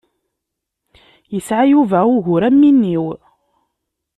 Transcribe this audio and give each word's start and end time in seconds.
Yesɛa 1.33 1.63
Yuba 1.71 1.99
ugur 2.15 2.41
am 2.47 2.59
win-iw. 2.61 3.05